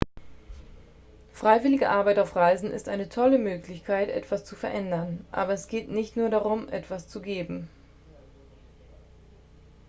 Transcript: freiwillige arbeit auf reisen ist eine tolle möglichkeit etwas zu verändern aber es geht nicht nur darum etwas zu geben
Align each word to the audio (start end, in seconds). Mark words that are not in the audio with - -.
freiwillige 1.31 1.87
arbeit 1.89 2.17
auf 2.17 2.35
reisen 2.35 2.71
ist 2.71 2.89
eine 2.89 3.07
tolle 3.07 3.37
möglichkeit 3.37 4.09
etwas 4.09 4.43
zu 4.43 4.55
verändern 4.55 5.23
aber 5.31 5.53
es 5.53 5.67
geht 5.67 5.91
nicht 5.91 6.17
nur 6.17 6.29
darum 6.31 6.67
etwas 6.69 7.07
zu 7.07 7.21
geben 7.21 7.69